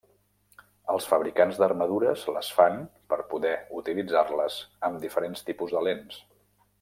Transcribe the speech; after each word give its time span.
Els 0.93 1.05
fabricants 1.09 1.59
d'armadures 1.63 2.23
les 2.37 2.49
fan 2.61 2.81
per 3.13 3.21
poder 3.35 3.53
utilitzar-les 3.81 4.57
amb 4.89 5.01
diferents 5.05 5.49
tipus 5.51 5.77
de 5.77 5.89
lents. 5.89 6.19